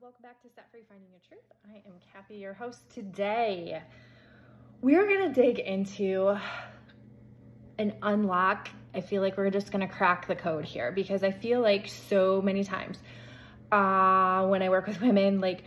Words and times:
welcome 0.00 0.22
back 0.22 0.42
to 0.42 0.48
Set 0.48 0.68
Free 0.72 0.80
Finding 0.88 1.08
Your 1.10 1.20
Truth. 1.28 1.44
I 1.64 1.76
am 1.86 1.94
Kathy, 2.12 2.36
your 2.36 2.52
host 2.52 2.80
today. 2.92 3.80
We 4.80 4.96
are 4.96 5.06
going 5.06 5.32
to 5.32 5.40
dig 5.40 5.60
into 5.60 6.36
an 7.78 7.94
unlock. 8.02 8.70
I 8.92 9.00
feel 9.02 9.22
like 9.22 9.36
we're 9.36 9.50
just 9.50 9.70
going 9.70 9.86
to 9.86 9.92
crack 9.92 10.26
the 10.26 10.34
code 10.34 10.64
here 10.64 10.90
because 10.90 11.22
I 11.22 11.30
feel 11.30 11.60
like 11.60 11.88
so 11.88 12.42
many 12.42 12.64
times 12.64 12.98
uh, 13.70 14.46
when 14.46 14.62
I 14.62 14.68
work 14.68 14.88
with 14.88 15.00
women, 15.00 15.40
like 15.40 15.62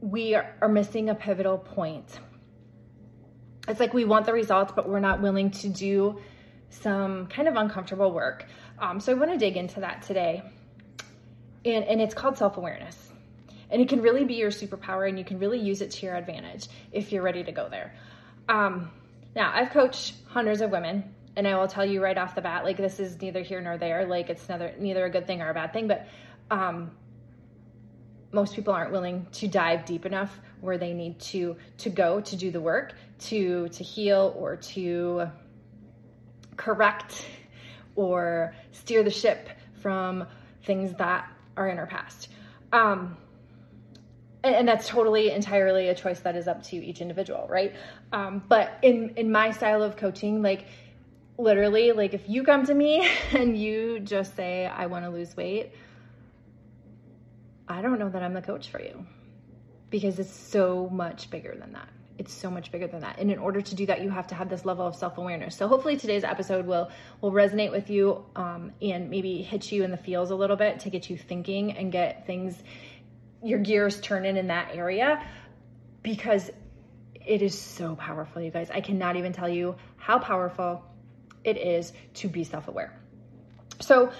we 0.00 0.36
are 0.36 0.68
missing 0.68 1.08
a 1.08 1.16
pivotal 1.16 1.58
point. 1.58 2.20
It's 3.66 3.80
like 3.80 3.92
we 3.92 4.04
want 4.04 4.26
the 4.26 4.32
results, 4.32 4.72
but 4.76 4.88
we're 4.88 5.00
not 5.00 5.20
willing 5.20 5.50
to 5.50 5.68
do 5.68 6.20
some 6.70 7.26
kind 7.26 7.48
of 7.48 7.56
uncomfortable 7.56 8.12
work. 8.12 8.46
Um, 8.78 9.00
so 9.00 9.10
I 9.10 9.16
want 9.16 9.32
to 9.32 9.38
dig 9.38 9.56
into 9.56 9.80
that 9.80 10.02
today 10.02 10.44
and, 11.64 11.84
and 11.84 12.00
it's 12.00 12.14
called 12.14 12.38
self 12.38 12.56
awareness. 12.56 12.96
And 13.70 13.82
it 13.82 13.88
can 13.88 14.00
really 14.00 14.24
be 14.24 14.34
your 14.34 14.50
superpower, 14.50 15.08
and 15.08 15.18
you 15.18 15.24
can 15.24 15.38
really 15.38 15.58
use 15.58 15.82
it 15.82 15.90
to 15.92 16.06
your 16.06 16.16
advantage 16.16 16.68
if 16.90 17.12
you're 17.12 17.22
ready 17.22 17.44
to 17.44 17.52
go 17.52 17.68
there. 17.68 17.94
Um, 18.48 18.90
now, 19.36 19.52
I've 19.54 19.70
coached 19.70 20.14
hundreds 20.26 20.62
of 20.62 20.70
women, 20.70 21.04
and 21.36 21.46
I 21.46 21.56
will 21.56 21.68
tell 21.68 21.84
you 21.84 22.02
right 22.02 22.16
off 22.16 22.34
the 22.34 22.40
bat, 22.40 22.64
like 22.64 22.78
this 22.78 22.98
is 22.98 23.20
neither 23.20 23.42
here 23.42 23.60
nor 23.60 23.76
there. 23.76 24.06
Like 24.06 24.30
it's 24.30 24.48
neither 24.48 24.74
neither 24.78 25.04
a 25.04 25.10
good 25.10 25.26
thing 25.26 25.42
or 25.42 25.50
a 25.50 25.54
bad 25.54 25.72
thing, 25.72 25.86
but 25.86 26.06
um, 26.50 26.90
most 28.32 28.54
people 28.54 28.72
aren't 28.72 28.92
willing 28.92 29.26
to 29.32 29.48
dive 29.48 29.84
deep 29.84 30.04
enough 30.04 30.40
where 30.60 30.78
they 30.78 30.92
need 30.92 31.18
to 31.20 31.56
to 31.78 31.90
go 31.90 32.20
to 32.20 32.36
do 32.36 32.50
the 32.50 32.60
work 32.60 32.94
to 33.18 33.68
to 33.68 33.84
heal 33.84 34.34
or 34.36 34.56
to 34.56 35.26
correct 36.56 37.24
or 37.94 38.54
steer 38.72 39.02
the 39.02 39.10
ship 39.10 39.48
from 39.80 40.26
things 40.64 40.94
that 40.98 41.30
are 41.58 41.68
in 41.68 41.78
our 41.78 41.86
past. 41.86 42.28
Um, 42.72 43.16
and, 44.44 44.54
and, 44.54 44.68
that's 44.68 44.86
totally 44.86 45.30
entirely 45.30 45.88
a 45.88 45.94
choice 45.94 46.20
that 46.20 46.36
is 46.36 46.46
up 46.46 46.62
to 46.64 46.76
each 46.76 47.00
individual, 47.00 47.46
right? 47.48 47.74
Um, 48.12 48.42
but 48.48 48.78
in 48.82 49.14
in 49.16 49.32
my 49.32 49.50
style 49.50 49.82
of 49.82 49.96
coaching, 49.96 50.42
like 50.42 50.66
literally, 51.38 51.92
like 51.92 52.14
if 52.14 52.28
you 52.28 52.44
come 52.44 52.64
to 52.66 52.74
me 52.74 53.08
and 53.32 53.58
you 53.58 54.00
just 54.00 54.36
say, 54.36 54.66
"I 54.66 54.86
want 54.86 55.04
to 55.04 55.10
lose 55.10 55.36
weight," 55.36 55.72
I 57.66 57.82
don't 57.82 57.98
know 57.98 58.08
that 58.08 58.22
I'm 58.22 58.34
the 58.34 58.42
coach 58.42 58.68
for 58.68 58.80
you 58.80 59.06
because 59.90 60.18
it's 60.18 60.32
so 60.32 60.88
much 60.92 61.30
bigger 61.30 61.56
than 61.58 61.72
that 61.72 61.88
it's 62.18 62.34
so 62.34 62.50
much 62.50 62.72
bigger 62.72 62.88
than 62.88 63.00
that. 63.00 63.18
And 63.18 63.30
in 63.30 63.38
order 63.38 63.60
to 63.60 63.74
do 63.74 63.86
that 63.86 64.02
you 64.02 64.10
have 64.10 64.26
to 64.28 64.34
have 64.34 64.48
this 64.48 64.64
level 64.64 64.86
of 64.86 64.96
self-awareness. 64.96 65.56
So 65.56 65.68
hopefully 65.68 65.96
today's 65.96 66.24
episode 66.24 66.66
will 66.66 66.90
will 67.20 67.32
resonate 67.32 67.70
with 67.70 67.88
you 67.88 68.24
um, 68.34 68.72
and 68.82 69.08
maybe 69.08 69.42
hit 69.42 69.70
you 69.70 69.84
in 69.84 69.90
the 69.90 69.96
feels 69.96 70.30
a 70.30 70.34
little 70.34 70.56
bit 70.56 70.80
to 70.80 70.90
get 70.90 71.08
you 71.08 71.16
thinking 71.16 71.72
and 71.72 71.92
get 71.92 72.26
things 72.26 72.60
your 73.42 73.60
gears 73.60 74.00
turning 74.00 74.36
in 74.36 74.48
that 74.48 74.74
area 74.74 75.24
because 76.02 76.50
it 77.14 77.40
is 77.40 77.58
so 77.58 77.94
powerful 77.94 78.42
you 78.42 78.50
guys. 78.50 78.70
I 78.70 78.80
cannot 78.80 79.16
even 79.16 79.32
tell 79.32 79.48
you 79.48 79.76
how 79.96 80.18
powerful 80.18 80.84
it 81.44 81.56
is 81.56 81.92
to 82.14 82.28
be 82.28 82.42
self-aware. 82.42 82.98
So 83.80 84.10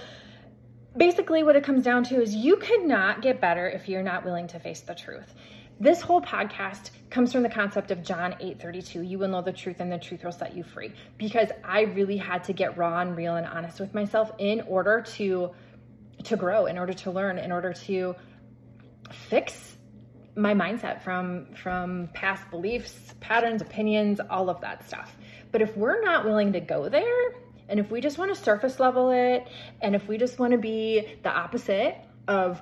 basically 0.96 1.42
what 1.42 1.56
it 1.56 1.64
comes 1.64 1.84
down 1.84 2.05
to 2.05 2.22
is 2.22 2.34
you 2.34 2.56
cannot 2.56 3.22
get 3.22 3.40
better 3.40 3.68
if 3.68 3.88
you're 3.88 4.02
not 4.02 4.24
willing 4.24 4.46
to 4.48 4.60
face 4.60 4.80
the 4.80 4.94
truth 4.94 5.34
this 5.80 6.00
whole 6.00 6.20
podcast 6.20 6.90
comes 7.10 7.32
from 7.32 7.42
the 7.42 7.48
concept 7.48 7.90
of 7.90 8.02
John 8.02 8.34
8:32. 8.40 9.02
You 9.02 9.18
will 9.18 9.28
know 9.28 9.42
the 9.42 9.52
truth 9.52 9.80
and 9.80 9.90
the 9.90 9.98
truth 9.98 10.24
will 10.24 10.32
set 10.32 10.56
you 10.56 10.64
free. 10.64 10.92
Because 11.16 11.48
I 11.64 11.82
really 11.82 12.16
had 12.16 12.44
to 12.44 12.52
get 12.52 12.76
raw 12.76 13.00
and 13.00 13.16
real 13.16 13.36
and 13.36 13.46
honest 13.46 13.80
with 13.80 13.94
myself 13.94 14.32
in 14.38 14.62
order 14.62 15.02
to 15.16 15.50
to 16.24 16.36
grow, 16.36 16.66
in 16.66 16.78
order 16.78 16.92
to 16.92 17.10
learn, 17.12 17.38
in 17.38 17.52
order 17.52 17.72
to 17.72 18.16
fix 19.12 19.76
my 20.34 20.54
mindset 20.54 21.02
from 21.02 21.46
from 21.54 22.08
past 22.12 22.48
beliefs, 22.50 23.14
patterns, 23.20 23.62
opinions, 23.62 24.20
all 24.30 24.50
of 24.50 24.61
that 24.61 24.86
stuff. 24.86 25.17
But 25.52 25.62
if 25.62 25.77
we're 25.77 26.02
not 26.02 26.24
willing 26.24 26.52
to 26.52 26.61
go 26.61 26.88
there, 26.88 27.33
and 27.68 27.78
if 27.78 27.90
we 27.90 28.00
just 28.00 28.18
want 28.18 28.34
to 28.34 28.40
surface 28.40 28.80
level 28.80 29.11
it, 29.11 29.46
and 29.80 29.94
if 29.94 30.08
we 30.08 30.18
just 30.18 30.38
want 30.38 30.52
to 30.52 30.58
be 30.58 31.18
the 31.22 31.30
opposite 31.30 31.96
of 32.27 32.61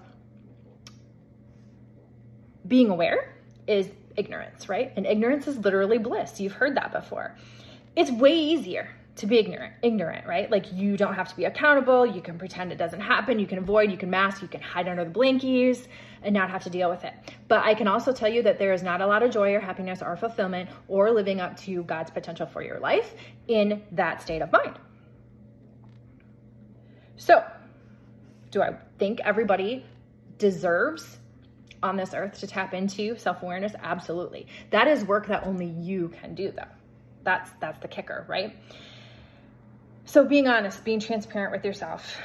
being 2.67 2.91
aware 2.91 3.35
is 3.67 3.89
ignorance, 4.17 4.69
right? 4.69 4.93
And 4.97 5.07
ignorance 5.07 5.47
is 5.47 5.59
literally 5.59 5.99
bliss. 5.99 6.41
You've 6.41 6.53
heard 6.53 6.77
that 6.77 6.93
before. 6.93 7.37
It's 7.95 8.11
way 8.11 8.37
easier 8.37 8.89
to 9.17 9.27
be 9.27 9.39
ignorant, 9.39 9.73
ignorant, 9.83 10.27
right? 10.27 10.51
Like 10.51 10.71
you 10.73 10.97
don't 10.97 11.15
have 11.15 11.29
to 11.29 11.37
be 11.37 11.45
accountable. 11.45 12.05
You 12.07 12.21
can 12.21 12.39
pretend 12.39 12.71
it 12.71 12.77
doesn't 12.77 13.01
happen. 13.01 13.39
You 13.39 13.47
can 13.47 13.59
avoid, 13.59 13.91
you 13.91 13.97
can 13.97 14.11
mask, 14.11 14.43
you 14.43 14.49
can 14.49 14.61
hide 14.61 14.89
under 14.89 15.05
the 15.05 15.11
blankies 15.11 15.87
and 16.23 16.35
not 16.35 16.51
have 16.51 16.63
to 16.65 16.71
deal 16.71 16.91
with 16.91 17.05
it. 17.05 17.15
But 17.49 17.65
I 17.65 17.75
can 17.75 17.89
also 17.89 18.13
tell 18.13 18.29
you 18.29 18.43
that 18.43 18.59
there 18.59 18.75
is 18.75 18.83
not 18.83 19.01
a 19.01 19.07
lot 19.07 19.23
of 19.23 19.31
joy 19.31 19.55
or 19.55 19.61
happiness 19.61 20.03
or 20.03 20.17
fulfillment 20.17 20.69
or 20.89 21.11
living 21.11 21.41
up 21.41 21.57
to 21.61 21.83
God's 21.85 22.11
potential 22.11 22.47
for 22.47 22.63
your 22.63 22.79
life 22.79 23.15
in 23.49 23.83
that 23.93 24.21
state 24.21 24.43
of 24.43 24.53
mind. 24.53 24.79
So, 27.17 27.43
do 28.51 28.63
I 28.63 28.75
think 28.99 29.21
everybody 29.21 29.87
deserves 30.37 31.19
on 31.87 31.97
this 31.97 32.13
earth 32.15 32.41
to 32.41 32.47
tap 32.47 32.75
into 32.75 33.17
self-awareness? 33.17 33.73
Absolutely. 33.83 34.47
That 34.71 34.89
is 34.89 35.05
work 35.05 35.29
that 35.29 35.47
only 35.47 35.67
you 35.67 36.13
can 36.21 36.35
do 36.35 36.51
though. 36.51 36.63
That's 37.25 37.51
that's 37.61 37.79
the 37.81 37.89
kicker 37.89 38.25
right? 38.29 38.57
So 40.05 40.25
being 40.25 40.47
honest 40.47 40.85
being 40.85 41.01
transparent 41.01 41.53
with 41.53 41.65
yourself. 41.65 42.17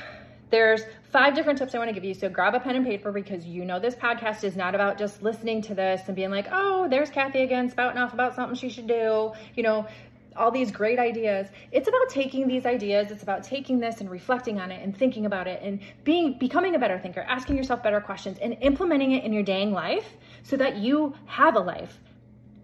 There's 0.50 0.82
five 1.12 1.34
different 1.34 1.60
tips 1.60 1.74
I 1.74 1.78
want 1.78 1.90
to 1.90 1.94
give 1.94 2.04
you. 2.04 2.14
So 2.14 2.28
grab 2.28 2.54
a 2.56 2.60
pen 2.60 2.76
and 2.76 2.86
paper 2.86 3.14
because 3.14 3.46
you 3.46 3.64
know 3.64 3.80
this 3.80 3.96
podcast 3.96 4.44
is 4.44 4.58
not 4.58 4.76
about 4.76 4.98
just 4.98 5.24
listening 5.24 5.62
to 5.64 5.74
this 5.74 6.02
and 6.08 6.16
being 6.16 6.30
like, 6.30 6.48
oh, 6.52 6.90
there's 6.90 7.10
Kathy 7.10 7.42
again 7.42 7.70
spouting 7.70 7.98
off 7.98 8.14
about 8.14 8.36
something 8.36 8.58
she 8.58 8.68
should 8.68 8.88
do. 8.88 9.32
You 9.56 9.64
know, 9.64 9.88
all 10.36 10.52
these 10.52 10.72
great 10.72 11.00
ideas. 11.00 11.47
It's 11.72 11.88
about 11.88 12.09
taking 12.09 12.47
these 12.47 12.66
ideas, 12.66 13.12
it's 13.12 13.24
about 13.24 13.44
taking 13.44 13.80
this 13.80 14.02
and 14.02 14.09
reflecting 14.09 14.59
on 14.59 14.72
it 14.72 14.81
and 14.84 14.96
thinking 14.96 15.25
about 15.25 15.47
it 15.47 15.62
and 15.62 15.80
being 16.03 16.38
becoming 16.38 16.75
a 16.75 16.80
better 16.80 17.00
thinker, 17.00 17.22
asking 17.22 17.58
yourself 17.58 17.84
better 17.84 18.02
questions 18.02 18.38
and 18.40 18.58
implementing 18.62 19.12
it 19.12 19.24
in 19.24 19.34
your 19.34 19.44
dang 19.44 19.72
life 19.72 20.18
so 20.44 20.58
that 20.58 20.78
you 20.78 21.14
have 21.25 21.56
a 21.56 21.59
life 21.59 22.00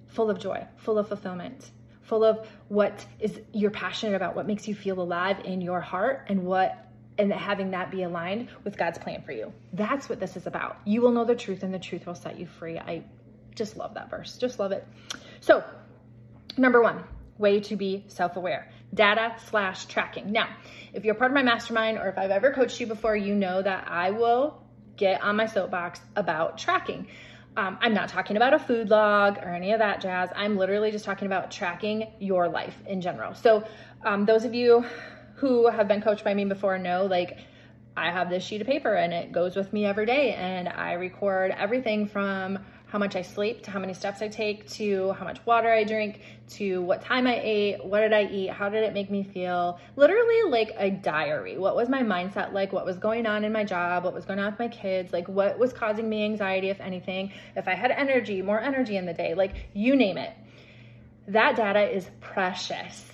full 0.08 0.30
of 0.30 0.40
joy, 0.40 0.66
full 0.78 0.98
of 0.98 1.08
fulfillment, 1.08 1.72
full 2.02 2.24
of 2.24 2.48
what 2.70 3.06
is 3.20 3.40
you're 3.54 3.72
passionate 3.72 4.16
about, 4.16 4.36
what 4.36 4.48
makes 4.48 4.68
you 4.68 4.74
feel 4.74 5.00
alive 5.02 5.38
in 5.44 5.62
your 5.62 5.82
heart 5.82 6.26
and 6.28 6.44
what 6.44 6.84
and 7.20 7.34
having 7.34 7.72
that 7.72 7.90
be 7.92 8.04
aligned 8.04 8.48
with 8.64 8.78
God's 8.78 8.98
plan 8.98 9.22
for 9.24 9.32
you. 9.32 9.52
That's 9.74 10.08
what 10.08 10.20
this 10.20 10.38
is 10.38 10.48
about. 10.48 10.80
You 10.86 11.02
will 11.02 11.12
know 11.12 11.26
the 11.26 11.36
truth 11.36 11.64
and 11.64 11.74
the 11.74 11.80
truth 11.80 12.06
will 12.06 12.16
set 12.16 12.40
you 12.40 12.46
free. 12.46 12.78
I 12.78 13.04
just 13.56 13.76
love 13.76 13.96
that 13.96 14.10
verse. 14.10 14.38
Just 14.38 14.60
love 14.60 14.72
it. 14.72 14.88
So, 15.42 15.64
number 16.58 16.82
1, 16.82 17.04
way 17.38 17.60
to 17.62 17.76
be 17.76 18.04
self-aware. 18.08 18.70
Data 18.94 19.36
slash 19.50 19.86
tracking. 19.86 20.32
Now 20.32 20.50
if 20.94 21.06
you're 21.06 21.16
part 21.16 21.32
of 21.32 21.36
my 21.36 21.44
mastermind 21.44 21.98
or 21.98 22.08
if 22.08 22.18
i've 22.18 22.32
ever 22.32 22.52
coached 22.52 22.80
you 22.80 22.88
before 22.88 23.16
you 23.16 23.36
know 23.36 23.62
that 23.62 23.88
i 23.88 24.10
will 24.10 24.64
get 24.96 25.22
on 25.22 25.36
my 25.36 25.46
soapbox 25.46 26.02
about 26.16 26.58
tracking. 26.58 27.08
Um, 27.56 27.78
i'm 27.82 27.94
not 27.94 28.10
talking 28.10 28.36
about 28.36 28.54
a 28.54 28.60
food 28.60 28.90
log 28.90 29.38
or 29.38 29.50
any 29.50 29.74
of 29.74 29.80
that 29.80 30.02
jazz. 30.02 30.30
I'm 30.36 30.58
literally 30.58 30.92
just 30.92 31.06
talking 31.06 31.28
about 31.28 31.52
tracking 31.52 32.12
your 32.20 32.50
life 32.50 32.76
in 32.88 33.02
general. 33.02 33.36
So 33.36 33.64
um, 34.04 34.26
those 34.26 34.44
of 34.44 34.54
you 34.54 34.86
who 35.36 35.70
have 35.70 35.88
been 35.88 36.02
coached 36.02 36.24
by 36.24 36.34
me 36.34 36.46
before 36.46 36.80
know 36.80 37.06
like 37.06 37.38
i 37.96 38.10
have 38.12 38.30
this 38.30 38.44
sheet 38.44 38.62
of 38.62 38.68
paper 38.68 38.94
and 38.94 39.14
it 39.14 39.32
goes 39.32 39.56
with 39.56 39.72
me 39.72 39.86
every 39.86 40.06
day 40.06 40.34
and 40.34 40.68
i 40.68 40.94
record 40.94 41.52
everything 41.52 42.08
from 42.08 42.58
how 42.88 42.98
much 42.98 43.18
I 43.18 43.22
sleep, 43.22 43.64
to 43.64 43.72
how 43.72 43.80
many 43.80 43.94
steps 43.94 44.22
I 44.22 44.30
take, 44.30 44.68
to 44.72 45.12
how 45.14 45.26
much 45.26 45.46
water 45.46 45.70
I 45.70 45.84
drink, 45.84 46.22
to 46.52 46.82
what 46.82 47.02
time 47.02 47.28
I 47.28 47.40
ate, 47.44 47.84
what 47.84 48.00
did 48.00 48.14
I 48.14 48.24
eat, 48.24 48.50
how 48.50 48.70
did 48.70 48.84
it 48.84 48.94
make 48.94 49.12
me 49.12 49.24
feel. 49.24 49.80
Literally 49.98 50.50
like 50.50 50.72
a 50.78 50.90
diary. 50.90 51.58
What 51.58 51.76
was 51.76 51.90
my 51.90 52.02
mindset 52.02 52.54
like? 52.54 52.72
What 52.72 52.86
was 52.86 52.98
going 52.98 53.26
on 53.26 53.44
in 53.44 53.52
my 53.52 53.66
job? 53.66 54.06
What 54.06 54.14
was 54.14 54.24
going 54.24 54.40
on 54.40 54.52
with 54.52 54.60
my 54.60 54.70
kids? 54.70 55.12
Like 55.12 55.28
what 55.28 55.60
was 55.60 55.74
causing 55.74 56.08
me 56.08 56.24
anxiety, 56.24 56.70
if 56.70 56.80
anything? 56.80 57.34
If 57.58 57.68
I 57.68 57.74
had 57.74 57.92
energy, 57.92 58.42
more 58.42 58.62
energy 58.62 58.96
in 58.96 59.06
the 59.06 59.14
day, 59.14 59.34
like 59.34 59.56
you 59.74 59.96
name 59.98 60.18
it. 60.18 60.34
That 61.28 61.58
data 61.58 61.94
is 61.94 62.10
precious, 62.22 63.06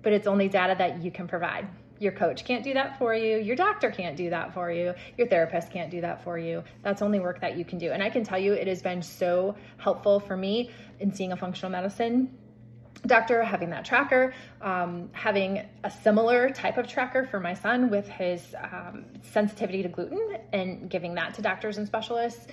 but 0.00 0.14
it's 0.14 0.26
only 0.26 0.48
data 0.48 0.74
that 0.78 1.02
you 1.02 1.10
can 1.10 1.28
provide. 1.28 1.68
Your 1.98 2.12
coach 2.12 2.44
can't 2.44 2.62
do 2.62 2.74
that 2.74 2.98
for 2.98 3.14
you. 3.14 3.38
Your 3.38 3.56
doctor 3.56 3.90
can't 3.90 4.16
do 4.16 4.30
that 4.30 4.52
for 4.52 4.70
you. 4.70 4.94
Your 5.16 5.26
therapist 5.26 5.70
can't 5.70 5.90
do 5.90 6.00
that 6.00 6.22
for 6.22 6.38
you. 6.38 6.62
That's 6.82 7.02
only 7.02 7.20
work 7.20 7.40
that 7.40 7.56
you 7.56 7.64
can 7.64 7.78
do. 7.78 7.90
And 7.90 8.02
I 8.02 8.10
can 8.10 8.24
tell 8.24 8.38
you, 8.38 8.52
it 8.52 8.66
has 8.66 8.82
been 8.82 9.02
so 9.02 9.56
helpful 9.78 10.20
for 10.20 10.36
me 10.36 10.70
in 11.00 11.12
seeing 11.12 11.32
a 11.32 11.36
functional 11.36 11.70
medicine 11.70 12.36
doctor, 13.06 13.42
having 13.42 13.70
that 13.70 13.84
tracker, 13.84 14.34
um, 14.60 15.08
having 15.12 15.64
a 15.84 15.90
similar 15.90 16.50
type 16.50 16.78
of 16.78 16.88
tracker 16.88 17.26
for 17.26 17.40
my 17.40 17.54
son 17.54 17.90
with 17.90 18.08
his 18.08 18.54
um, 18.72 19.04
sensitivity 19.22 19.82
to 19.82 19.88
gluten 19.88 20.38
and 20.52 20.90
giving 20.90 21.14
that 21.14 21.34
to 21.34 21.42
doctors 21.42 21.78
and 21.78 21.86
specialists. 21.86 22.46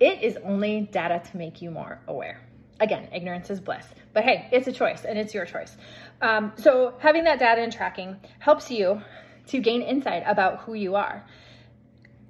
It 0.00 0.22
is 0.22 0.36
only 0.44 0.88
data 0.92 1.22
to 1.30 1.36
make 1.36 1.62
you 1.62 1.70
more 1.70 2.00
aware. 2.08 2.40
Again, 2.82 3.08
ignorance 3.14 3.48
is 3.48 3.60
bliss. 3.60 3.86
But 4.12 4.24
hey, 4.24 4.48
it's 4.52 4.66
a 4.66 4.72
choice 4.72 5.04
and 5.06 5.16
it's 5.18 5.32
your 5.32 5.46
choice. 5.46 5.76
Um, 6.20 6.52
so 6.56 6.94
having 6.98 7.24
that 7.24 7.38
data 7.38 7.62
and 7.62 7.72
tracking 7.72 8.16
helps 8.40 8.70
you 8.70 9.00
to 9.46 9.60
gain 9.60 9.82
insight 9.82 10.24
about 10.26 10.60
who 10.62 10.74
you 10.74 10.96
are. 10.96 11.24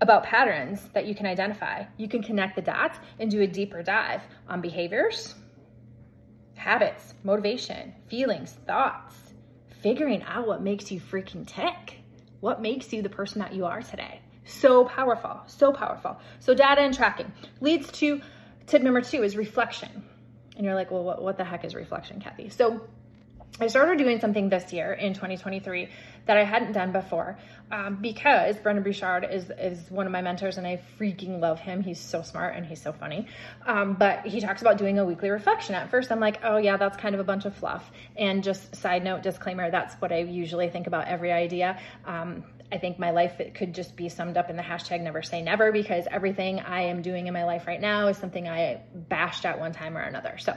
about 0.02 0.24
patterns 0.24 0.88
that 0.94 1.06
you 1.06 1.14
can 1.14 1.26
identify. 1.26 1.84
You 1.96 2.08
can 2.08 2.22
connect 2.22 2.56
the 2.56 2.62
dots 2.62 2.98
and 3.20 3.30
do 3.30 3.40
a 3.40 3.46
deeper 3.46 3.82
dive 3.82 4.22
on 4.48 4.60
behaviors, 4.60 5.34
habits, 6.56 7.14
motivation, 7.22 7.94
feelings, 8.08 8.52
thoughts, 8.66 9.14
figuring 9.82 10.22
out 10.24 10.46
what 10.46 10.62
makes 10.62 10.90
you 10.90 11.00
freaking 11.00 11.46
tick. 11.46 12.00
What 12.40 12.60
makes 12.60 12.92
you 12.92 13.02
the 13.02 13.08
person 13.08 13.40
that 13.40 13.54
you 13.54 13.64
are 13.66 13.82
today? 13.82 14.20
So 14.44 14.84
powerful, 14.84 15.40
so 15.46 15.72
powerful. 15.72 16.18
So, 16.40 16.54
data 16.54 16.80
and 16.80 16.92
tracking 16.94 17.32
leads 17.60 17.92
to 17.92 18.20
tip 18.66 18.82
number 18.82 19.00
two 19.00 19.22
is 19.22 19.36
reflection. 19.36 20.02
And 20.56 20.64
you're 20.64 20.74
like, 20.74 20.90
well, 20.90 21.04
what, 21.04 21.22
what 21.22 21.38
the 21.38 21.44
heck 21.44 21.64
is 21.64 21.74
reflection, 21.74 22.20
Kathy? 22.20 22.48
So, 22.50 22.82
I 23.60 23.66
started 23.66 23.98
doing 23.98 24.18
something 24.18 24.48
this 24.48 24.72
year 24.72 24.94
in 24.94 25.12
2023 25.12 25.88
that 26.24 26.38
I 26.38 26.44
hadn't 26.44 26.72
done 26.72 26.90
before 26.90 27.38
um, 27.70 27.98
because 28.00 28.56
Brendon 28.56 28.82
Burchard 28.82 29.26
is, 29.30 29.50
is 29.58 29.90
one 29.90 30.06
of 30.06 30.12
my 30.12 30.22
mentors 30.22 30.56
and 30.56 30.66
I 30.66 30.80
freaking 30.98 31.38
love 31.38 31.60
him. 31.60 31.82
He's 31.82 32.00
so 32.00 32.22
smart 32.22 32.56
and 32.56 32.64
he's 32.64 32.80
so 32.80 32.92
funny. 32.92 33.26
Um, 33.66 33.92
but 33.94 34.26
he 34.26 34.40
talks 34.40 34.62
about 34.62 34.78
doing 34.78 34.98
a 34.98 35.04
weekly 35.04 35.28
reflection. 35.28 35.74
At 35.74 35.90
first, 35.90 36.10
I'm 36.10 36.18
like, 36.18 36.40
oh, 36.44 36.56
yeah, 36.56 36.78
that's 36.78 36.96
kind 36.96 37.14
of 37.14 37.20
a 37.20 37.24
bunch 37.24 37.44
of 37.44 37.54
fluff. 37.54 37.90
And 38.16 38.42
just 38.42 38.74
side 38.74 39.04
note, 39.04 39.22
disclaimer, 39.22 39.70
that's 39.70 39.94
what 39.96 40.12
I 40.12 40.20
usually 40.20 40.70
think 40.70 40.86
about 40.86 41.06
every 41.06 41.30
idea. 41.30 41.78
Um, 42.06 42.44
I 42.72 42.78
think 42.78 42.98
my 42.98 43.10
life 43.10 43.38
it 43.38 43.54
could 43.54 43.74
just 43.74 43.94
be 43.96 44.08
summed 44.08 44.38
up 44.38 44.48
in 44.48 44.56
the 44.56 44.62
hashtag 44.62 45.02
never 45.02 45.22
say 45.22 45.42
never 45.42 45.70
because 45.70 46.06
everything 46.10 46.58
I 46.58 46.84
am 46.84 47.02
doing 47.02 47.26
in 47.26 47.34
my 47.34 47.44
life 47.44 47.66
right 47.66 47.80
now 47.80 48.08
is 48.08 48.16
something 48.16 48.48
I 48.48 48.80
bashed 48.94 49.44
at 49.44 49.60
one 49.60 49.72
time 49.72 49.96
or 49.96 50.00
another. 50.00 50.38
So 50.38 50.56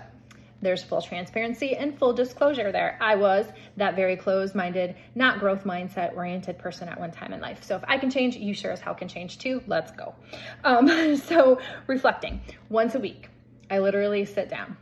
there's 0.61 0.81
full 0.81 1.01
transparency 1.01 1.75
and 1.75 1.99
full 1.99 2.13
disclosure 2.13 2.71
there. 2.71 2.97
I 3.01 3.15
was 3.15 3.45
that 3.75 3.97
very 3.97 4.15
closed 4.15 4.55
minded, 4.55 4.95
not 5.13 5.39
growth 5.39 5.65
mindset 5.65 6.15
oriented 6.15 6.57
person 6.57 6.87
at 6.87 6.97
one 6.97 7.11
time 7.11 7.33
in 7.33 7.41
life. 7.41 7.63
So 7.63 7.75
if 7.75 7.83
I 7.87 7.97
can 7.97 8.09
change, 8.09 8.37
you 8.37 8.53
sure 8.53 8.71
as 8.71 8.79
hell 8.79 8.95
can 8.95 9.09
change 9.09 9.37
too. 9.37 9.61
Let's 9.67 9.91
go. 9.91 10.15
Um, 10.63 11.17
so 11.27 11.59
reflecting 11.85 12.41
once 12.69 12.95
a 12.95 12.99
week, 12.99 13.29
I 13.69 13.79
literally 13.79 14.23
sit 14.23 14.49
down 14.49 14.77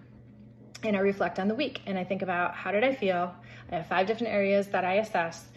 and 0.83 0.95
I 0.95 1.00
reflect 1.00 1.39
on 1.39 1.47
the 1.47 1.56
week 1.56 1.81
and 1.88 1.97
I 1.97 2.03
think 2.03 2.21
about 2.21 2.53
how 2.53 2.71
did 2.71 2.83
I 2.83 2.94
feel? 2.94 3.33
I 3.71 3.77
have 3.77 3.88
five 3.88 4.06
different 4.06 4.33
areas 4.33 4.68
that 4.68 4.86
I 4.86 4.95
assess. 4.95 5.50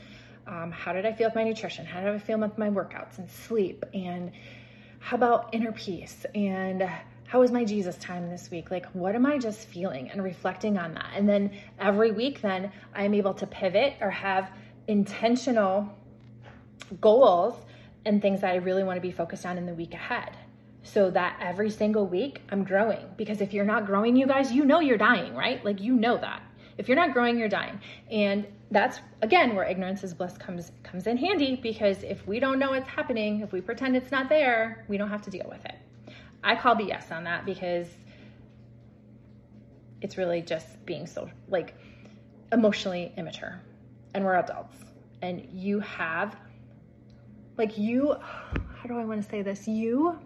Um, 0.46 0.70
how 0.70 0.92
did 0.92 1.04
I 1.04 1.12
feel 1.12 1.26
with 1.28 1.34
my 1.34 1.42
nutrition? 1.42 1.84
How 1.84 2.00
did 2.00 2.10
I 2.10 2.18
feel 2.18 2.38
with 2.38 2.56
my 2.56 2.70
workouts 2.70 3.18
and 3.18 3.28
sleep? 3.28 3.84
And 3.92 4.30
how 5.00 5.16
about 5.16 5.50
inner 5.52 5.72
peace? 5.72 6.24
And 6.34 6.88
how 7.26 7.40
was 7.40 7.50
my 7.50 7.64
Jesus 7.64 7.96
time 7.96 8.30
this 8.30 8.50
week? 8.50 8.70
Like, 8.70 8.86
what 8.92 9.16
am 9.16 9.26
I 9.26 9.38
just 9.38 9.66
feeling 9.66 10.08
and 10.10 10.22
reflecting 10.22 10.78
on 10.78 10.94
that? 10.94 11.10
And 11.16 11.28
then 11.28 11.50
every 11.80 12.12
week, 12.12 12.40
then 12.40 12.70
I'm 12.94 13.14
able 13.14 13.34
to 13.34 13.46
pivot 13.46 13.94
or 14.00 14.10
have 14.10 14.50
intentional 14.86 15.92
goals 17.00 17.54
and 18.04 18.22
things 18.22 18.40
that 18.42 18.52
I 18.52 18.56
really 18.56 18.84
want 18.84 18.96
to 18.96 19.00
be 19.00 19.10
focused 19.10 19.44
on 19.44 19.58
in 19.58 19.66
the 19.66 19.74
week 19.74 19.94
ahead. 19.94 20.36
So 20.84 21.10
that 21.10 21.40
every 21.42 21.70
single 21.70 22.06
week 22.06 22.42
I'm 22.50 22.62
growing. 22.62 23.04
Because 23.16 23.40
if 23.40 23.52
you're 23.52 23.64
not 23.64 23.86
growing, 23.86 24.14
you 24.14 24.28
guys, 24.28 24.52
you 24.52 24.64
know 24.64 24.78
you're 24.78 24.96
dying, 24.96 25.34
right? 25.34 25.64
Like, 25.64 25.80
you 25.80 25.96
know 25.96 26.16
that. 26.18 26.42
If 26.78 26.86
you're 26.86 26.96
not 26.96 27.12
growing, 27.12 27.36
you're 27.36 27.48
dying. 27.48 27.80
And 28.08 28.46
that's 28.70 29.00
again 29.22 29.54
where 29.54 29.64
ignorance 29.64 30.02
is 30.02 30.12
bliss 30.12 30.36
comes 30.36 30.72
comes 30.82 31.06
in 31.06 31.16
handy 31.16 31.56
because 31.56 32.02
if 32.02 32.26
we 32.26 32.40
don't 32.40 32.58
know 32.58 32.70
what's 32.70 32.88
happening, 32.88 33.40
if 33.40 33.52
we 33.52 33.60
pretend 33.60 33.96
it's 33.96 34.10
not 34.10 34.28
there, 34.28 34.84
we 34.88 34.96
don't 34.96 35.10
have 35.10 35.22
to 35.22 35.30
deal 35.30 35.46
with 35.48 35.64
it. 35.64 35.76
I 36.42 36.56
call 36.56 36.74
BS 36.74 37.10
on 37.12 37.24
that 37.24 37.44
because 37.46 37.86
it's 40.02 40.16
really 40.16 40.42
just 40.42 40.84
being 40.84 41.06
so 41.06 41.28
like 41.48 41.74
emotionally 42.52 43.12
immature. 43.16 43.60
And 44.14 44.24
we're 44.24 44.36
adults. 44.36 44.76
And 45.22 45.46
you 45.52 45.80
have 45.80 46.36
like 47.56 47.78
you 47.78 48.14
how 48.20 48.88
do 48.88 48.98
I 48.98 49.04
want 49.04 49.22
to 49.22 49.28
say 49.28 49.42
this? 49.42 49.66
You 49.66 50.18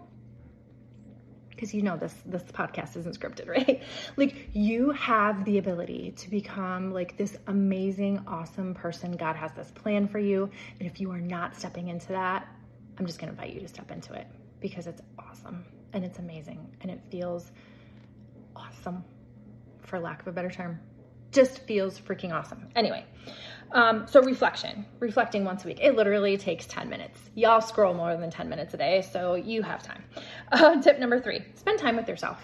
because 1.61 1.75
you 1.75 1.83
know 1.83 1.95
this 1.95 2.15
this 2.25 2.41
podcast 2.43 2.97
isn't 2.97 3.19
scripted 3.19 3.47
right 3.55 3.83
like 4.17 4.49
you 4.53 4.89
have 4.91 5.45
the 5.45 5.59
ability 5.59 6.11
to 6.17 6.29
become 6.29 6.91
like 6.91 7.15
this 7.17 7.37
amazing 7.47 8.19
awesome 8.25 8.73
person 8.73 9.11
God 9.11 9.35
has 9.35 9.51
this 9.53 9.69
plan 9.69 10.07
for 10.07 10.19
you 10.19 10.49
and 10.79 10.89
if 10.89 10.99
you 10.99 11.11
are 11.11 11.21
not 11.21 11.55
stepping 11.55 11.89
into 11.89 12.07
that 12.07 12.47
I'm 12.97 13.05
just 13.05 13.19
going 13.19 13.33
to 13.33 13.39
invite 13.39 13.53
you 13.53 13.61
to 13.61 13.67
step 13.67 13.91
into 13.91 14.13
it 14.13 14.27
because 14.59 14.87
it's 14.87 15.01
awesome 15.19 15.63
and 15.93 16.03
it's 16.03 16.19
amazing 16.19 16.75
and 16.81 16.91
it 16.91 17.01
feels 17.09 17.51
awesome, 18.55 19.03
for 19.79 19.99
lack 19.99 20.21
of 20.21 20.27
a 20.27 20.31
better 20.31 20.49
term. 20.49 20.79
Just 21.31 21.59
feels 21.59 21.99
freaking 21.99 22.33
awesome. 22.33 22.67
Anyway, 22.75 23.05
um, 23.73 24.05
so 24.07 24.21
reflection, 24.21 24.85
reflecting 24.99 25.45
once 25.45 25.63
a 25.63 25.67
week. 25.67 25.79
It 25.81 25.95
literally 25.95 26.37
takes 26.37 26.65
10 26.67 26.89
minutes. 26.89 27.19
Y'all 27.35 27.61
scroll 27.61 27.93
more 27.93 28.15
than 28.17 28.29
10 28.29 28.49
minutes 28.49 28.73
a 28.73 28.77
day, 28.77 29.01
so 29.01 29.35
you 29.35 29.61
have 29.61 29.83
time. 29.83 30.03
Uh, 30.53 30.81
tip 30.81 30.99
number 30.99 31.17
three 31.17 31.45
spend 31.55 31.79
time 31.79 31.95
with 31.95 32.09
yourself. 32.09 32.37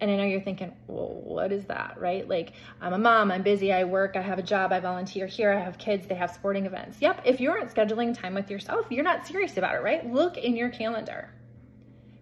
And 0.00 0.08
I 0.08 0.16
know 0.16 0.24
you're 0.24 0.40
thinking, 0.40 0.72
well, 0.86 1.20
what 1.24 1.50
is 1.50 1.64
that, 1.66 1.96
right? 1.98 2.28
Like, 2.28 2.52
I'm 2.80 2.92
a 2.92 2.98
mom, 2.98 3.32
I'm 3.32 3.42
busy, 3.42 3.72
I 3.72 3.82
work, 3.82 4.16
I 4.16 4.20
have 4.20 4.38
a 4.38 4.42
job, 4.42 4.72
I 4.72 4.78
volunteer 4.78 5.26
here, 5.26 5.52
I 5.52 5.58
have 5.58 5.78
kids, 5.78 6.06
they 6.06 6.14
have 6.14 6.32
sporting 6.32 6.64
events. 6.64 6.98
Yep, 7.00 7.22
if 7.24 7.40
you 7.40 7.50
aren't 7.50 7.74
scheduling 7.74 8.16
time 8.16 8.34
with 8.34 8.50
yourself, 8.50 8.86
you're 8.90 9.04
not 9.04 9.26
serious 9.26 9.56
about 9.56 9.74
it, 9.74 9.82
right? 9.82 10.08
Look 10.12 10.36
in 10.36 10.56
your 10.56 10.70
calendar. 10.70 11.28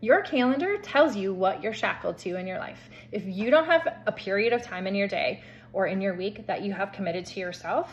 Your 0.02 0.22
calendar 0.22 0.78
tells 0.78 1.14
you 1.14 1.34
what 1.34 1.62
you're 1.62 1.74
shackled 1.74 2.16
to 2.18 2.36
in 2.36 2.46
your 2.46 2.58
life. 2.58 2.88
If 3.12 3.24
you 3.26 3.50
don't 3.50 3.66
have 3.66 3.86
a 4.06 4.12
period 4.12 4.54
of 4.54 4.62
time 4.62 4.86
in 4.86 4.94
your 4.94 5.08
day 5.08 5.42
or 5.74 5.86
in 5.86 6.00
your 6.00 6.14
week 6.14 6.46
that 6.46 6.62
you 6.62 6.72
have 6.72 6.92
committed 6.92 7.26
to 7.26 7.40
yourself, 7.40 7.92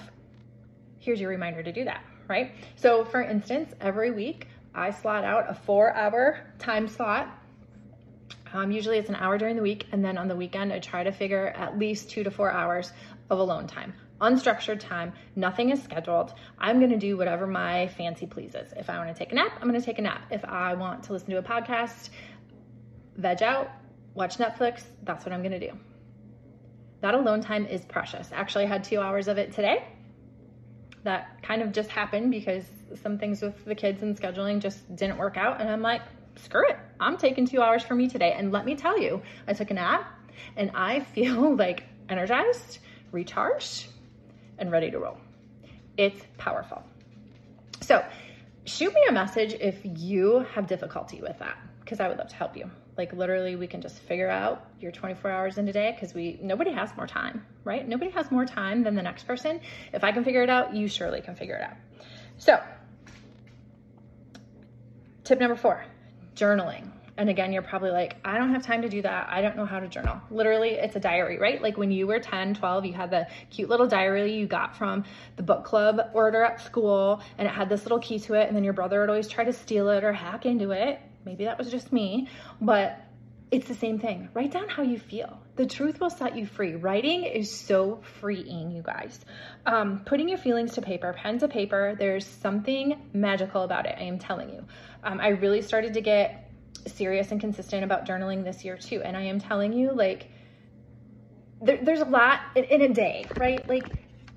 here's 1.00 1.20
your 1.20 1.30
reminder 1.30 1.62
to 1.62 1.72
do 1.74 1.84
that, 1.84 2.04
right? 2.30 2.54
So, 2.78 3.04
for 3.04 3.22
instance, 3.22 3.74
every 3.82 4.12
week 4.12 4.48
I 4.74 4.92
slot 4.92 5.26
out 5.26 5.50
a 5.50 5.54
four 5.54 5.94
hour 5.94 6.40
time 6.60 6.88
slot. 6.88 7.28
Um, 8.54 8.72
usually 8.72 8.98
it's 8.98 9.10
an 9.10 9.16
hour 9.16 9.38
during 9.38 9.58
the 9.58 9.62
week, 9.62 9.88
and 9.92 10.04
then 10.04 10.18
on 10.18 10.30
the 10.30 10.36
weekend, 10.36 10.72
I 10.72 10.80
try 10.80 11.04
to 11.04 11.12
figure 11.12 11.50
at 11.50 11.78
least 11.78 12.10
two 12.10 12.24
to 12.24 12.32
four 12.32 12.50
hours 12.50 12.94
of 13.30 13.40
alone 13.40 13.68
time 13.68 13.94
unstructured 14.20 14.80
time. 14.80 15.14
Nothing 15.36 15.70
is 15.70 15.82
scheduled. 15.82 16.34
I'm 16.58 16.80
going 16.80 16.92
to 16.92 16.98
do 16.98 17.18
whatever 17.18 17.48
my 17.48 17.88
fancy 17.90 18.26
pleases. 18.26 18.74
If 18.76 18.90
I 18.90 18.98
want 18.98 19.16
to 19.16 19.18
take 19.18 19.32
a 19.32 19.36
nap, 19.36 19.54
I'm 19.62 19.68
going 19.68 19.80
to 19.80 19.86
take 19.86 20.00
a 20.00 20.02
nap. 20.02 20.24
If 20.32 20.44
I 20.46 20.74
want 20.74 21.04
to 21.04 21.14
listen 21.14 21.30
to 21.32 21.38
a 21.38 21.44
podcast, 21.44 22.10
veg 23.16 23.44
out, 23.44 23.70
watch 24.14 24.38
Netflix, 24.38 24.84
that's 25.04 25.26
what 25.26 25.34
I'm 25.34 25.42
going 25.42 25.60
to 25.60 25.60
do. 25.60 25.78
That 27.02 27.14
alone 27.14 27.42
time 27.42 27.66
is 27.66 27.86
precious. 27.86 28.30
Actually, 28.34 28.66
I 28.66 28.68
had 28.68 28.84
two 28.84 29.00
hours 29.00 29.28
of 29.28 29.38
it 29.38 29.54
today. 29.54 29.88
That 31.04 31.44
kind 31.44 31.62
of 31.62 31.72
just 31.72 31.90
happened 31.90 32.32
because 32.32 32.66
some 33.02 33.18
things 33.20 33.42
with 33.42 33.64
the 33.66 33.76
kids 33.76 34.02
and 34.02 34.20
scheduling 34.20 34.60
just 34.60 34.96
didn't 34.96 35.18
work 35.18 35.38
out. 35.38 35.62
And 35.62 35.70
I'm 35.70 35.82
like, 35.82 36.02
screw 36.38 36.68
it. 36.68 36.78
I'm 37.00 37.18
taking 37.18 37.46
two 37.46 37.62
hours 37.62 37.84
for 37.84 37.94
me 37.94 38.10
today. 38.10 38.34
And 38.36 38.52
let 38.52 38.66
me 38.66 38.76
tell 38.76 39.00
you, 39.00 39.22
I 39.48 39.54
took 39.54 39.70
a 39.70 39.76
nap 39.76 40.12
and 40.56 40.72
I 40.74 41.02
feel 41.02 41.56
like 41.56 41.84
energized, 42.10 42.80
recharged, 43.12 43.88
and 44.58 44.72
ready 44.72 44.92
to 44.92 45.00
roll. 45.00 45.18
It's 45.98 46.22
powerful. 46.38 46.84
So, 47.82 48.04
shoot 48.66 48.94
me 48.94 49.02
a 49.10 49.12
message 49.12 49.54
if 49.54 49.80
you 49.84 50.46
have 50.54 50.68
difficulty 50.68 51.22
with 51.22 51.40
that 51.40 51.58
because 51.88 52.00
I 52.00 52.10
would 52.10 52.18
love 52.18 52.28
to 52.28 52.36
help 52.36 52.58
you. 52.58 52.70
Like 52.98 53.14
literally 53.14 53.56
we 53.56 53.68
can 53.68 53.82
just 53.82 54.00
figure 54.00 54.30
out 54.30 54.66
your 54.82 54.92
24 54.92 55.32
hours 55.32 55.58
in 55.58 55.68
a 55.68 55.74
day 55.74 55.92
because 55.92 56.14
we 56.14 56.38
nobody 56.42 56.72
has 56.72 56.96
more 56.98 57.08
time, 57.08 57.46
right? 57.64 57.88
Nobody 57.88 58.12
has 58.12 58.30
more 58.30 58.46
time 58.46 58.84
than 58.84 58.96
the 58.96 59.02
next 59.02 59.26
person. 59.26 59.62
If 59.94 60.04
I 60.04 60.12
can 60.12 60.24
figure 60.24 60.44
it 60.44 60.50
out, 60.50 60.76
you 60.76 60.88
surely 60.88 61.22
can 61.22 61.36
figure 61.36 61.56
it 61.56 61.62
out. 61.62 61.78
So, 62.38 62.62
tip 65.24 65.40
number 65.40 65.56
4, 65.56 65.86
journaling. 66.36 66.92
And 67.18 67.30
again, 67.30 67.52
you're 67.52 67.64
probably 67.64 67.90
like, 67.90 68.18
I 68.24 68.38
don't 68.38 68.54
have 68.54 68.64
time 68.64 68.84
to 68.84 68.90
do 68.90 69.02
that. 69.02 69.28
I 69.30 69.42
don't 69.42 69.58
know 69.58 69.66
how 69.66 69.80
to 69.80 69.88
journal. 69.88 70.22
Literally, 70.30 70.72
it's 70.72 70.96
a 70.96 71.00
diary, 71.00 71.40
right? 71.40 71.62
Like 71.62 71.78
when 71.78 71.92
you 71.92 72.06
were 72.06 72.20
10, 72.20 72.54
12, 72.54 72.86
you 72.86 72.94
had 72.94 73.10
the 73.10 73.28
cute 73.50 73.70
little 73.70 73.88
diary 73.88 74.34
you 74.34 74.46
got 74.46 74.78
from 74.78 75.04
the 75.36 75.44
book 75.44 75.66
club 75.66 76.00
order 76.14 76.44
at 76.44 76.62
school, 76.62 77.22
and 77.38 77.48
it 77.48 77.52
had 77.52 77.70
this 77.70 77.84
little 77.84 78.00
key 78.00 78.20
to 78.20 78.36
it. 78.36 78.48
And 78.48 78.56
then 78.56 78.64
your 78.64 78.74
brother 78.74 79.00
would 79.00 79.10
always 79.10 79.28
try 79.28 79.44
to 79.44 79.54
steal 79.54 79.90
it 79.90 80.04
or 80.04 80.14
hack 80.14 80.46
into 80.46 80.72
it. 80.72 81.00
Maybe 81.26 81.46
that 81.46 81.58
was 81.58 81.72
just 81.72 81.92
me, 81.92 82.30
but 82.62 83.02
it's 83.50 83.68
the 83.68 83.76
same 83.76 83.98
thing. 83.98 84.30
Write 84.34 84.52
down 84.52 84.68
how 84.68 84.84
you 84.84 85.00
feel. 85.00 85.40
The 85.56 85.66
truth 85.66 86.00
will 86.00 86.10
set 86.10 86.38
you 86.38 86.46
free. 86.46 86.76
Writing 86.76 87.24
is 87.24 87.50
so 87.50 88.02
freeing, 88.20 88.72
you 88.72 88.82
guys. 88.82 89.20
Um, 89.66 90.02
putting 90.06 90.28
your 90.28 90.38
feelings 90.38 90.74
to 90.74 90.82
paper, 90.82 91.14
pen 91.14 91.40
to 91.40 91.48
paper, 91.48 91.96
there's 91.98 92.26
something 92.26 93.00
magical 93.14 93.64
about 93.64 93.86
it. 93.86 93.96
I 93.98 94.04
am 94.04 94.20
telling 94.20 94.50
you. 94.50 94.66
Um, 95.04 95.20
I 95.22 95.30
really 95.30 95.62
started 95.62 95.94
to 95.94 96.02
get 96.02 96.47
serious 96.88 97.32
and 97.32 97.40
consistent 97.40 97.84
about 97.84 98.06
journaling 98.06 98.44
this 98.44 98.64
year 98.64 98.78
too. 98.78 99.02
And 99.04 99.16
I 99.16 99.24
am 99.24 99.40
telling 99.40 99.74
you, 99.74 99.92
like, 99.94 100.30
there, 101.62 101.80
there's 101.82 102.02
a 102.02 102.06
lot 102.06 102.42
in, 102.56 102.64
in 102.66 102.82
a 102.82 102.94
day, 102.94 103.26
right? 103.38 103.68
Like, 103.68 103.86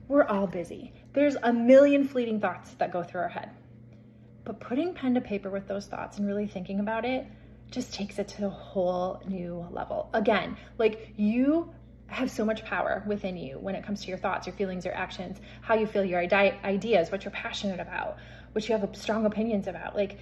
we're 0.08 0.24
all 0.24 0.46
busy. 0.46 0.92
There's 1.12 1.36
a 1.42 1.52
million 1.52 2.06
fleeting 2.06 2.40
thoughts 2.40 2.72
that 2.74 2.92
go 2.92 3.02
through 3.02 3.22
our 3.22 3.28
head. 3.28 3.50
But 4.44 4.60
putting 4.60 4.94
pen 4.94 5.14
to 5.14 5.20
paper 5.20 5.50
with 5.50 5.68
those 5.68 5.86
thoughts 5.86 6.18
and 6.18 6.26
really 6.26 6.46
thinking 6.46 6.80
about 6.80 7.04
it 7.04 7.26
just 7.70 7.94
takes 7.94 8.18
it 8.18 8.26
to 8.26 8.46
a 8.46 8.50
whole 8.50 9.22
new 9.28 9.66
level. 9.70 10.10
Again, 10.12 10.56
like 10.78 11.12
you 11.16 11.72
have 12.08 12.30
so 12.30 12.44
much 12.44 12.64
power 12.64 13.04
within 13.06 13.36
you 13.36 13.58
when 13.60 13.76
it 13.76 13.84
comes 13.84 14.02
to 14.02 14.08
your 14.08 14.18
thoughts, 14.18 14.46
your 14.46 14.56
feelings, 14.56 14.84
your 14.84 14.94
actions, 14.94 15.38
how 15.60 15.74
you 15.74 15.86
feel, 15.86 16.04
your 16.04 16.20
ideas, 16.20 17.12
what 17.12 17.24
you're 17.24 17.30
passionate 17.30 17.78
about, 17.78 18.18
what 18.52 18.68
you 18.68 18.76
have 18.76 18.88
strong 18.96 19.26
opinions 19.26 19.68
about. 19.68 19.94
Like 19.94 20.18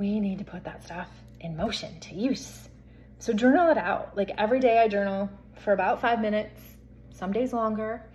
we 0.00 0.18
need 0.18 0.38
to 0.38 0.44
put 0.44 0.64
that 0.64 0.82
stuff 0.82 1.08
in 1.44 1.56
motion 1.56 2.00
to 2.00 2.14
use. 2.14 2.68
So 3.18 3.32
journal 3.32 3.70
it 3.70 3.78
out. 3.78 4.16
Like 4.16 4.30
every 4.36 4.60
day 4.60 4.78
I 4.78 4.88
journal 4.88 5.30
for 5.60 5.72
about 5.72 6.00
five 6.00 6.20
minutes, 6.20 6.60
some 7.10 7.32
days 7.32 7.52
longer. 7.52 8.10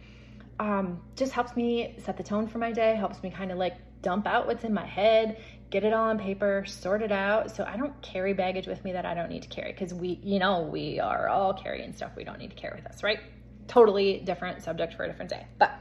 Um, 0.60 1.02
just 1.16 1.32
helps 1.32 1.56
me 1.56 1.96
set 2.04 2.18
the 2.18 2.24
tone 2.24 2.48
for 2.48 2.58
my 2.58 2.72
day, 2.72 2.96
helps 2.96 3.24
me 3.24 3.30
kind 3.30 3.52
of 3.52 3.58
like 3.58 3.78
dump 4.02 4.28
out 4.28 4.48
what's 4.48 4.64
in 4.64 4.74
my 4.74 4.86
head, 4.86 5.42
get 5.70 5.84
it 5.84 5.94
all 5.94 6.10
on 6.10 6.20
paper, 6.20 6.66
sort 6.68 7.02
it 7.02 7.12
out. 7.12 7.56
So 7.56 7.64
I 7.64 7.78
don't 7.78 8.00
carry 8.02 8.34
baggage 8.34 8.68
with 8.68 8.84
me 8.84 8.92
that 8.94 9.06
I 9.06 9.14
don't 9.14 9.30
need 9.30 9.44
to 9.44 9.50
carry 9.50 9.72
because 9.72 9.94
we, 9.94 10.20
you 10.22 10.40
know, 10.40 10.62
we 10.64 11.00
are 11.00 11.30
all 11.30 11.54
carrying 11.54 11.94
stuff 11.94 12.12
we 12.18 12.24
don't 12.24 12.40
need 12.40 12.50
to 12.50 12.58
carry 12.58 12.82
with 12.82 12.92
us, 12.92 13.04
right? 13.04 13.20
Totally 13.68 14.20
different 14.20 14.64
subject 14.64 14.96
for 14.96 15.04
a 15.04 15.08
different 15.08 15.30
day. 15.30 15.46
But 15.60 15.72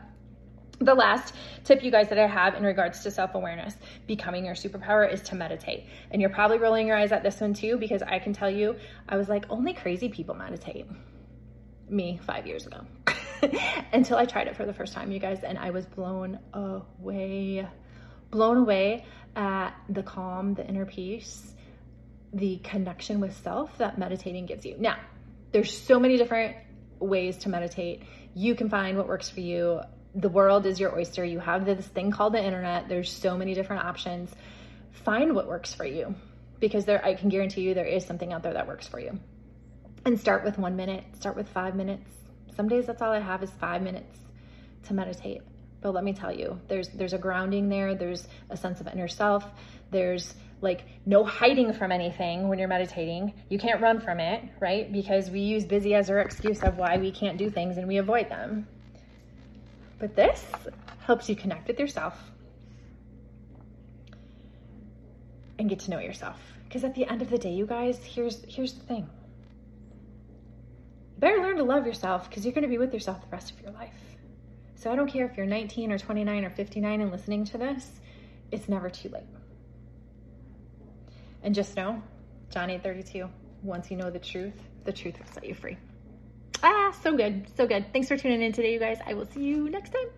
the 0.81 0.95
last 0.95 1.35
tip 1.65 1.83
you 1.83 1.91
guys 1.91 2.09
that 2.09 2.19
I 2.19 2.27
have 2.27 2.55
in 2.55 2.63
regards 2.63 3.03
to 3.03 3.11
self-awareness, 3.11 3.77
becoming 4.07 4.45
your 4.45 4.55
superpower 4.55 5.13
is 5.13 5.21
to 5.23 5.35
meditate. 5.35 5.87
And 6.11 6.21
you're 6.21 6.31
probably 6.31 6.59
rolling 6.59 6.87
your 6.87 6.97
eyes 6.97 7.13
at 7.13 7.23
this 7.23 7.41
one 7.41 7.55
too, 7.55 7.79
because 7.79 8.03
I 8.03 8.19
can 8.19 8.33
tell 8.33 8.51
you, 8.51 8.77
I 9.09 9.17
was 9.17 9.29
like, 9.29 9.47
only 9.51 9.75
crazy 9.75 10.09
people 10.09 10.35
meditate. 10.35 10.87
Me 11.89 12.21
five 12.25 12.47
years 12.47 12.67
ago. 12.67 12.83
Until 13.93 14.19
I 14.19 14.27
tried 14.27 14.47
it 14.47 14.57
for 14.57 14.67
the 14.67 14.73
first 14.73 14.93
time, 14.93 15.11
you 15.11 15.19
guys, 15.19 15.43
and 15.43 15.59
I 15.59 15.71
was 15.71 15.87
blown 15.87 16.39
away. 16.53 17.67
Blown 18.31 18.59
away 18.59 19.07
at 19.35 19.71
the 19.89 20.03
calm, 20.03 20.55
the 20.55 20.67
inner 20.67 20.85
peace, 20.85 21.55
the 22.33 22.59
connection 22.59 23.21
with 23.21 23.37
self 23.43 23.79
that 23.79 23.99
meditating 23.99 24.47
gives 24.47 24.67
you. 24.67 24.77
Now, 24.79 24.99
there's 25.53 25.77
so 25.77 25.99
many 25.99 26.19
different 26.19 26.57
ways 26.99 27.39
to 27.39 27.49
meditate. 27.49 28.03
You 28.35 28.55
can 28.55 28.69
find 28.69 28.97
what 28.99 29.09
works 29.09 29.31
for 29.31 29.41
you 29.41 29.81
the 30.15 30.29
world 30.29 30.67
is 30.67 30.81
your 30.81 30.97
oyster. 30.97 31.25
You 31.25 31.39
have 31.39 31.65
this 31.65 31.87
thing 31.87 32.11
called 32.11 32.35
the 32.35 32.43
internet. 32.43 32.89
There's 32.89 33.11
so 33.11 33.37
many 33.37 33.55
different 33.55 33.85
options. 33.85 34.31
Find 35.05 35.35
what 35.35 35.47
works 35.47 35.75
for 35.75 35.85
you 35.85 36.15
because 36.61 36.85
there 36.85 37.05
I 37.05 37.15
can 37.15 37.29
guarantee 37.29 37.63
you 37.63 37.75
there 37.75 37.85
is 37.87 38.05
something 38.05 38.33
out 38.33 38.43
there 38.43 38.55
that 38.55 38.67
works 38.67 38.87
for 38.87 38.99
you. 38.99 39.19
And 40.05 40.19
start 40.19 40.45
with 40.45 40.59
1 40.59 40.77
minute, 40.77 41.05
start 41.15 41.37
with 41.37 41.49
5 41.49 41.77
minutes. 41.77 42.11
Some 42.57 42.69
days 42.69 42.87
that's 42.87 43.03
all 43.03 43.13
I 43.13 43.21
have 43.21 43.43
is 43.43 43.51
5 43.61 43.83
minutes 43.83 44.17
to 44.85 44.95
meditate. 44.95 45.43
But 45.81 45.95
let 45.95 46.03
me 46.03 46.13
tell 46.13 46.33
you, 46.33 46.59
there's 46.67 46.89
there's 46.89 47.13
a 47.13 47.19
grounding 47.19 47.69
there, 47.69 47.95
there's 47.95 48.27
a 48.51 48.57
sense 48.57 48.81
of 48.81 48.89
inner 48.89 49.07
self, 49.07 49.45
there's 49.91 50.35
like 50.61 50.85
no 51.07 51.25
hiding 51.25 51.73
from 51.73 51.93
anything 51.93 52.49
when 52.49 52.59
you're 52.59 52.69
meditating. 52.69 53.33
You 53.49 53.59
can't 53.59 53.81
run 53.81 54.01
from 54.01 54.19
it, 54.19 54.43
right? 54.59 54.93
Because 54.93 55.31
we 55.31 55.41
use 55.41 55.65
busy 55.65 55.95
as 55.95 56.11
our 56.11 56.19
excuse 56.19 56.63
of 56.65 56.79
why 56.79 56.97
we 56.99 57.13
can't 57.13 57.39
do 57.39 57.49
things 57.49 57.77
and 57.77 57.87
we 57.87 57.99
avoid 57.99 58.29
them. 58.29 58.67
But 59.99 60.15
this 60.15 60.45
helps 61.01 61.29
you 61.29 61.35
connect 61.35 61.67
with 61.69 61.81
yourself 61.81 62.15
and 65.59 65.69
get 65.69 65.81
to 65.81 65.91
know 65.91 65.99
yourself. 65.99 66.41
Because 66.65 66.85
at 66.85 66.95
the 66.95 67.07
end 67.07 67.23
of 67.23 67.31
the 67.31 67.39
day, 67.39 67.53
you 67.53 67.67
guys, 67.67 67.99
here's 68.05 68.45
here's 68.45 68.75
the 68.75 68.85
thing. 68.85 69.09
You 71.15 71.21
better 71.21 71.39
learn 71.39 71.57
to 71.57 71.65
love 71.65 71.87
yourself 71.87 72.29
because 72.29 72.45
you're 72.45 72.53
going 72.53 72.63
to 72.63 72.69
be 72.69 72.79
with 72.79 72.93
yourself 72.95 73.21
the 73.21 73.29
rest 73.29 73.51
of 73.51 73.61
your 73.61 73.73
life. 73.73 73.95
So 74.77 74.93
I 74.93 74.97
don't 74.97 75.11
care 75.11 75.27
if 75.27 75.37
you're 75.37 75.47
19 75.47 75.91
or 75.91 75.99
29 75.99 76.45
or 76.45 76.51
59 76.51 77.01
and 77.01 77.11
listening 77.11 77.45
to 77.47 77.59
this, 77.59 77.91
it's 78.53 78.69
never 78.69 78.89
too 78.89 79.09
late. 79.09 79.25
And 81.43 81.55
just 81.55 81.77
know, 81.77 82.01
John 82.51 82.69
8:32, 82.69 83.29
once 83.63 83.91
you 83.91 83.97
know 83.97 84.11
the 84.11 84.19
truth, 84.19 84.55
the 84.85 84.93
truth 84.93 85.19
will 85.19 85.27
set 85.27 85.45
you 85.45 85.55
free. 85.55 85.77
Ah, 86.63 86.93
so 87.03 87.17
good. 87.17 87.47
So 87.57 87.67
good. 87.67 87.93
Thanks 87.93 88.09
for 88.09 88.17
tuning 88.17 88.43
in 88.43 88.53
today, 88.53 88.73
you 88.73 88.79
guys. 88.79 88.99
I 89.07 89.15
will 89.15 89.27
see 89.27 89.45
you 89.45 89.71
next 89.71 89.91
time. 89.91 90.09